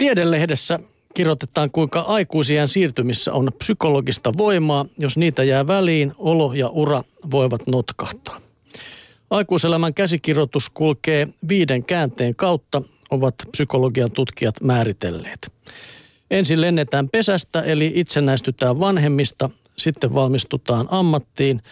[0.00, 0.78] Tiedelehdessä
[1.14, 4.86] kirjoitetaan, kuinka aikuisien siirtymissä on psykologista voimaa.
[4.98, 8.40] Jos niitä jää väliin, olo ja ura voivat notkahtaa.
[9.30, 15.52] Aikuiselämän käsikirjoitus kulkee viiden käänteen kautta, ovat psykologian tutkijat määritelleet.
[16.30, 21.62] Ensin lennetään pesästä, eli itsenäistytään vanhemmista, sitten valmistutaan ammattiin,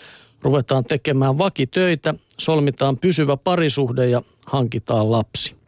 [0.43, 5.59] ruvetaan tekemään vakitöitä, solmitaan pysyvä parisuhde ja hankitaan lapsi.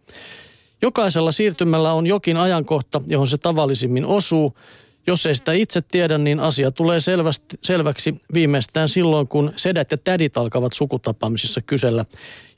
[0.83, 4.57] Jokaisella siirtymällä on jokin ajankohta, johon se tavallisimmin osuu.
[5.07, 9.99] Jos ei sitä itse tiedä, niin asia tulee selvästi, selväksi viimeistään silloin, kun sedät ja
[9.99, 12.05] tädit alkavat sukutapaamisissa kysellä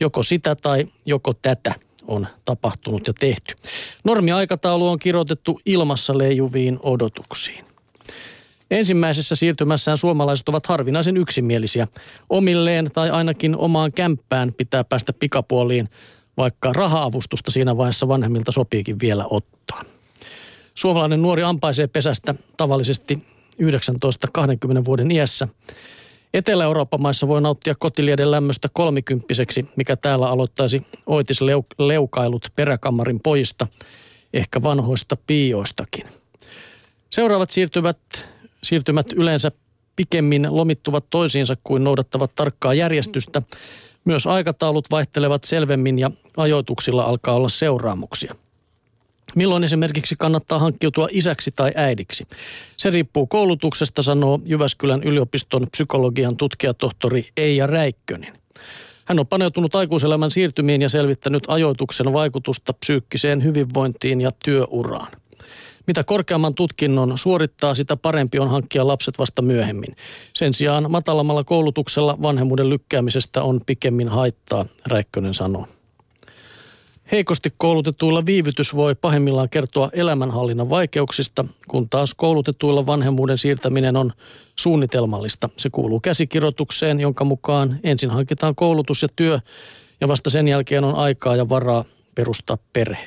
[0.00, 1.74] joko sitä tai joko tätä
[2.06, 3.54] on tapahtunut ja tehty.
[4.04, 7.64] Normiaikataulu on kirjoitettu ilmassa leijuviin odotuksiin.
[8.70, 11.88] Ensimmäisessä siirtymässään suomalaiset ovat harvinaisen yksimielisiä.
[12.30, 15.88] Omilleen tai ainakin omaan kämppään pitää päästä pikapuoliin,
[16.36, 19.82] vaikka raha-avustusta siinä vaiheessa vanhemmilta sopiikin vielä ottaa.
[20.74, 23.26] Suomalainen nuori ampaisee pesästä tavallisesti
[23.62, 25.48] 19-20 vuoden iässä.
[26.34, 33.66] Etelä-Euroopan maissa voi nauttia kotilieden lämmöstä kolmikymppiseksi, mikä täällä aloittaisi oitisleukailut peräkammarin pojista,
[34.34, 36.06] ehkä vanhoista piioistakin.
[37.10, 37.98] Seuraavat siirtyvät,
[38.62, 39.52] siirtymät yleensä
[39.96, 43.42] pikemmin lomittuvat toisiinsa kuin noudattavat tarkkaa järjestystä.
[44.04, 48.34] Myös aikataulut vaihtelevat selvemmin ja ajoituksilla alkaa olla seuraamuksia.
[49.34, 52.26] Milloin esimerkiksi kannattaa hankkiutua isäksi tai äidiksi?
[52.76, 58.38] Se riippuu koulutuksesta, sanoo Jyväskylän yliopiston psykologian tutkijatohtori Eija Räikkönen.
[59.04, 65.21] Hän on paneutunut aikuiselämän siirtymiin ja selvittänyt ajoituksen vaikutusta psyykkiseen hyvinvointiin ja työuraan.
[65.86, 69.96] Mitä korkeamman tutkinnon suorittaa, sitä parempi on hankkia lapset vasta myöhemmin.
[70.32, 75.66] Sen sijaan matalammalla koulutuksella vanhemmuuden lykkäämisestä on pikemmin haittaa, Räikkönen sanoo.
[77.12, 84.12] Heikosti koulutetuilla viivytys voi pahimmillaan kertoa elämänhallinnan vaikeuksista, kun taas koulutetuilla vanhemmuuden siirtäminen on
[84.56, 85.48] suunnitelmallista.
[85.56, 89.40] Se kuuluu käsikirjoitukseen, jonka mukaan ensin hankitaan koulutus ja työ
[90.00, 91.84] ja vasta sen jälkeen on aikaa ja varaa
[92.14, 93.06] perustaa perhe.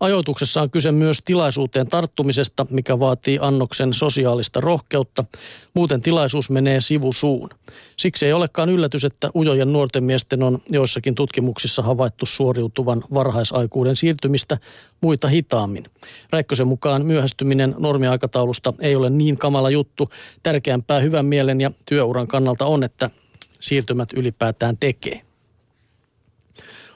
[0.00, 5.24] Ajoituksessa on kyse myös tilaisuuteen tarttumisesta, mikä vaatii annoksen sosiaalista rohkeutta.
[5.74, 7.50] Muuten tilaisuus menee sivusuun.
[7.96, 14.58] Siksi ei olekaan yllätys, että ujojen nuorten miesten on joissakin tutkimuksissa havaittu suoriutuvan varhaisaikuuden siirtymistä
[15.00, 15.84] muita hitaammin.
[16.30, 20.10] Räikkösen mukaan myöhästyminen normiaikataulusta ei ole niin kamala juttu.
[20.42, 23.10] Tärkeämpää hyvän mielen ja työuran kannalta on, että
[23.60, 25.27] siirtymät ylipäätään tekee.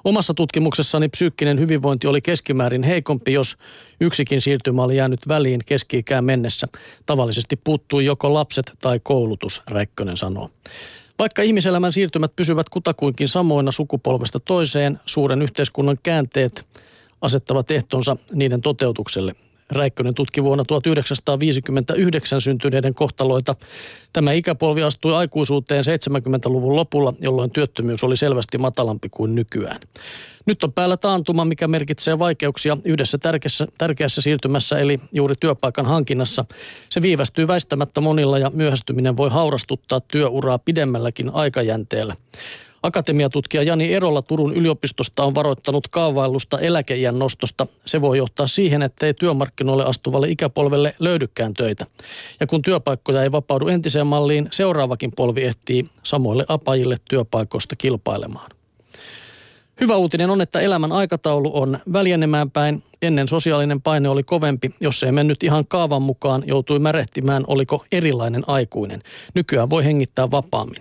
[0.05, 3.57] Omassa tutkimuksessani psyykkinen hyvinvointi oli keskimäärin heikompi, jos
[4.01, 6.67] yksikin siirtymä oli jäänyt väliin keski-ikään mennessä.
[7.07, 10.51] Tavallisesti puuttui joko lapset tai koulutus, Räikkönen sanoo.
[11.19, 16.67] Vaikka ihmiselämän siirtymät pysyvät kutakuinkin samoina sukupolvesta toiseen, suuren yhteiskunnan käänteet
[17.21, 19.35] asettavat ehtonsa niiden toteutukselle.
[19.73, 23.55] Räikkönen tutki vuonna 1959 syntyneiden kohtaloita.
[24.13, 29.81] Tämä ikäpolvi astui aikuisuuteen 70-luvun lopulla, jolloin työttömyys oli selvästi matalampi kuin nykyään.
[30.47, 36.45] Nyt on päällä taantuma, mikä merkitsee vaikeuksia yhdessä tärkeässä, tärkeässä siirtymässä, eli juuri työpaikan hankinnassa.
[36.89, 42.17] Se viivästyy väistämättä monilla ja myöhästyminen voi haurastuttaa työuraa pidemmälläkin aikajänteellä.
[42.83, 47.67] Akatemiatutkija Jani Erola Turun yliopistosta on varoittanut kaavailusta eläkeijän nostosta.
[47.85, 51.87] Se voi johtaa siihen, ettei työmarkkinoille astuvalle ikäpolvelle löydykään töitä.
[52.41, 58.51] Ja kun työpaikkoja ei vapaudu entiseen malliin, seuraavakin polvi ehtii samoille apajille työpaikoista kilpailemaan.
[59.83, 62.83] Hyvä uutinen on, että elämän aikataulu on väljenemään päin.
[63.03, 64.75] Ennen sosiaalinen paine oli kovempi.
[64.81, 69.03] Jos ei mennyt ihan kaavan mukaan, joutui märehtimään, oliko erilainen aikuinen.
[69.35, 70.81] Nykyään voi hengittää vapaammin.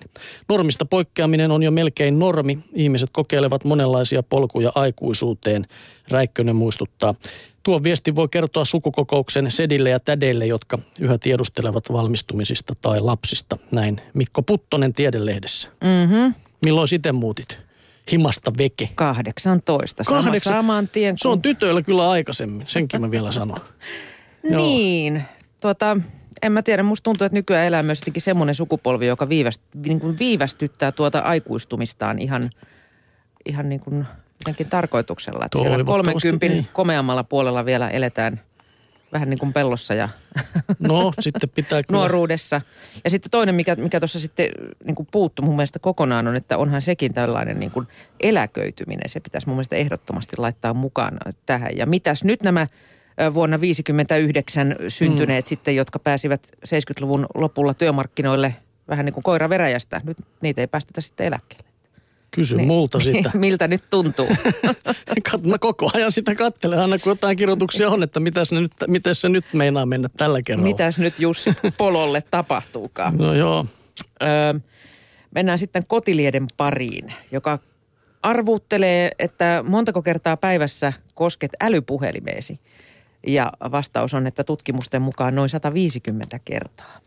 [0.50, 2.60] Normista poikkeaminen on jo melkein normi.
[2.74, 5.66] Ihmiset kokeilevat monenlaisia polkuja aikuisuuteen,
[6.10, 7.16] Räikkönen muistuttaa.
[7.64, 13.58] Tuo viesti voi kertoa sukukokouksen sedille ja tädeille, jotka yhä tiedustelevat valmistumisista tai lapsista.
[13.72, 15.70] Näin Mikko Puttonen Tiedelehdessä.
[15.84, 16.34] Mm-hmm.
[16.66, 17.71] Milloin sitten muutit?
[18.12, 18.90] Himasta veke.
[18.96, 20.04] 18.
[20.04, 20.54] Kahdeksan.
[20.54, 21.20] Saman tien kun...
[21.20, 23.58] Se on tytöillä kyllä aikaisemmin, senkin mä vielä sanon.
[24.56, 25.24] niin,
[25.60, 25.98] tuota,
[26.42, 30.00] en mä tiedä, musta tuntuu, että nykyään elää myös jotenkin semmoinen sukupolvi, joka viiväst, niin
[30.00, 32.50] kuin viivästyttää tuota aikuistumistaan ihan,
[33.46, 34.06] ihan niin kuin
[34.40, 35.46] jotenkin tarkoituksella.
[35.46, 36.68] Että siellä 30 niin.
[36.74, 38.42] komeammalla puolella vielä eletään–
[39.14, 40.10] vähän niin kuin pellossa ja
[40.80, 41.98] no, sitten pitää kyllä.
[42.00, 42.62] nuoruudessa.
[43.04, 44.50] Ja sitten toinen, mikä, mikä tuossa sitten
[44.84, 47.88] niin kuin puuttu mun mielestä kokonaan on, että onhan sekin tällainen niin kuin
[48.20, 49.10] eläköityminen.
[49.10, 51.78] Se pitäisi mun mielestä ehdottomasti laittaa mukaan tähän.
[51.78, 52.68] Ja mitäs nyt nämä
[53.34, 55.50] vuonna 1959 syntyneet mm.
[55.50, 58.56] sitten, jotka pääsivät 70-luvun lopulla työmarkkinoille
[58.88, 60.02] vähän niin kuin koira veräjästä.
[60.04, 61.71] Nyt niitä ei päästetä sitten eläkkeelle.
[62.32, 62.68] Kysy niin.
[62.68, 63.32] multa sitä.
[63.34, 64.28] Miltä nyt tuntuu?
[65.50, 69.16] Mä koko ajan sitä katselen, aina kun jotain kirjoituksia on, että mitäs, ne nyt, miten
[69.16, 70.70] se nyt meinaa mennä tällä kerralla.
[70.70, 73.18] Mitäs nyt Jussi Pololle tapahtuukaan?
[73.18, 73.66] No joo.
[74.24, 74.54] Öö,
[75.36, 77.60] mennään sitten kotilieden pariin, joka
[78.24, 82.60] arvuuttelee, että montako kertaa päivässä kosket älypuhelimeesi.
[83.28, 87.02] Ja vastaus on, että tutkimusten mukaan noin 150 kertaa.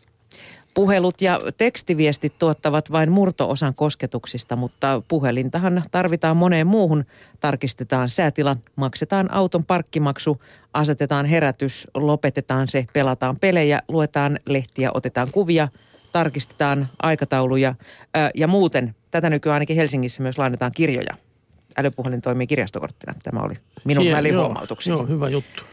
[0.75, 7.05] Puhelut ja tekstiviestit tuottavat vain murtoosan kosketuksista, mutta puhelintahan tarvitaan moneen muuhun.
[7.39, 10.41] Tarkistetaan säätila, maksetaan auton parkkimaksu,
[10.73, 15.67] asetetaan herätys, lopetetaan se, pelataan pelejä, luetaan lehtiä, otetaan kuvia,
[16.11, 17.75] tarkistetaan aikatauluja
[18.13, 18.95] ää, ja muuten.
[19.11, 21.15] Tätä nykyään ainakin Helsingissä myös lainataan kirjoja.
[21.77, 23.13] Älypuhelin toimii kirjastokorttina.
[23.23, 24.93] Tämä oli minun välihuomautukseni.
[24.93, 25.63] Joo, joo, hyvä juttu.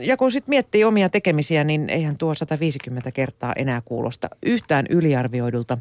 [0.00, 5.78] Ja kun sitten miettii omia tekemisiä, niin eihän tuo 150 kertaa enää kuulosta yhtään yliarvioidulta.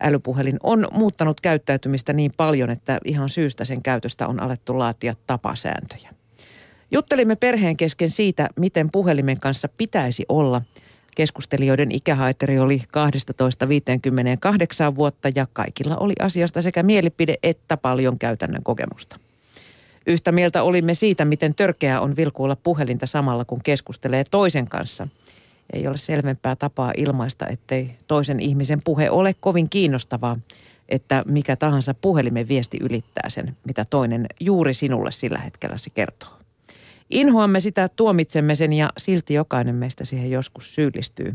[0.00, 6.10] Älypuhelin on muuttanut käyttäytymistä niin paljon, että ihan syystä sen käytöstä on alettu laatia tapasääntöjä.
[6.90, 10.62] Juttelimme perheen kesken siitä, miten puhelimen kanssa pitäisi olla.
[11.16, 12.82] Keskustelijoiden ikähaiteri oli
[14.92, 19.16] 12-58 vuotta ja kaikilla oli asiasta sekä mielipide että paljon käytännön kokemusta.
[20.06, 25.08] Yhtä mieltä olimme siitä, miten törkeää on vilkuilla puhelinta samalla, kun keskustelee toisen kanssa.
[25.72, 30.38] Ei ole selvempää tapaa ilmaista, ettei toisen ihmisen puhe ole kovin kiinnostavaa,
[30.88, 36.28] että mikä tahansa puhelimen viesti ylittää sen, mitä toinen juuri sinulle sillä hetkellä se kertoo.
[37.10, 41.34] Inhoamme sitä, tuomitsemme sen ja silti jokainen meistä siihen joskus syyllistyy.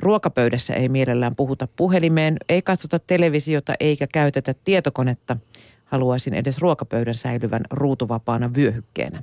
[0.00, 5.36] Ruokapöydässä ei mielellään puhuta puhelimeen, ei katsota televisiota eikä käytetä tietokonetta–
[5.90, 9.22] haluaisin edes ruokapöydän säilyvän ruutuvapaana vyöhykkeenä.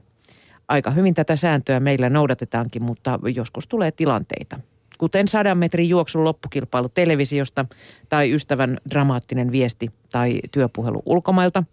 [0.67, 4.59] Aika hyvin tätä sääntöä meillä noudatetaankin, mutta joskus tulee tilanteita.
[4.97, 7.65] Kuten sadan metrin juoksun loppukilpailu televisiosta
[8.09, 11.63] tai ystävän dramaattinen viesti tai työpuhelu ulkomailta.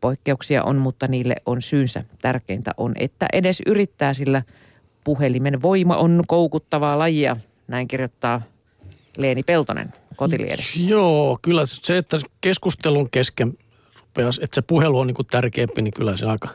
[0.00, 2.04] Poikkeuksia on, mutta niille on syynsä.
[2.22, 4.42] Tärkeintä on, että edes yrittää, sillä
[5.04, 7.36] puhelimen voima on koukuttavaa lajia.
[7.68, 8.42] Näin kirjoittaa
[9.16, 10.88] Leeni Peltonen kotiliedessä.
[10.88, 13.58] Joo, kyllä se, että keskustelun kesken
[14.08, 16.48] rupeaa, että se puhelu on niin kuin tärkeämpi, niin kyllä se aika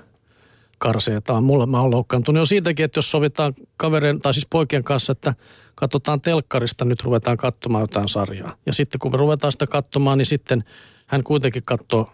[0.77, 1.43] karseetaan.
[1.43, 5.33] Mulla mä oon loukkaantunut jo siitäkin, että jos sovitaan kaverin, tai siis poikien kanssa, että
[5.75, 8.55] katsotaan telkkarista, nyt ruvetaan katsomaan jotain sarjaa.
[8.65, 10.63] Ja sitten kun me ruvetaan sitä katsomaan, niin sitten
[11.07, 12.09] hän kuitenkin katsoo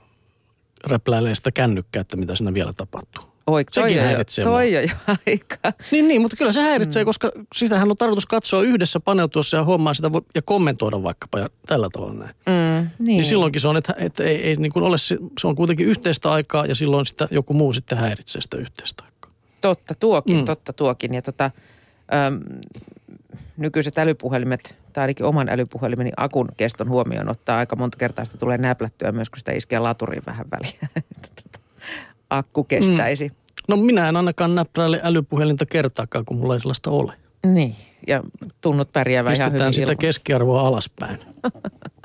[0.83, 3.23] räpläilee sitä kännykkää, että mitä siinä vielä tapahtuu.
[3.47, 5.55] Oi, Sekin toi häiritsee toi jo, aika.
[5.91, 7.05] Niin, niin, mutta kyllä se häiritsee, mm.
[7.05, 11.87] koska sitähän on tarkoitus katsoa yhdessä, paneutua ja hommaa sitä ja kommentoida vaikkapa ja tällä
[11.93, 12.35] tavalla näin.
[12.45, 12.93] Mm, niin.
[12.99, 16.31] niin silloinkin se on, että, että ei, ei niin kuin ole, se on kuitenkin yhteistä
[16.31, 19.31] aikaa ja silloin sitä joku muu sitten häiritsee sitä yhteistä aikaa.
[19.61, 20.45] Totta tuokin, mm.
[20.45, 21.13] totta tuokin.
[21.13, 21.51] Ja tota,
[22.13, 22.39] äm,
[23.57, 28.57] nykyiset älypuhelimet, tai ainakin oman älypuhelimeni akun keston huomioon ottaa aika monta kertaa sitä tulee
[28.57, 30.89] näplättyä myös, kun sitä iskee laturiin vähän väliä.
[31.35, 31.59] Tota,
[32.29, 33.27] akku kestäisi.
[33.27, 33.35] Mm.
[33.67, 37.13] No minä en ainakaan näppäile älypuhelinta kertaakaan, kun mulla ei sellaista ole.
[37.45, 37.75] Niin,
[38.07, 38.23] ja
[38.61, 39.97] tunnut pärjäävän ihan hyvin sitä ilman.
[39.97, 41.19] keskiarvoa alaspäin.